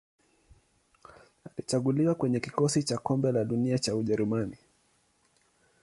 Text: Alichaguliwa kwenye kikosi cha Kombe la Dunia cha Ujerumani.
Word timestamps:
Alichaguliwa 1.45 2.15
kwenye 2.15 2.39
kikosi 2.39 2.83
cha 2.83 2.97
Kombe 2.97 3.31
la 3.31 3.43
Dunia 3.45 3.77
cha 3.79 3.95
Ujerumani. 3.95 4.57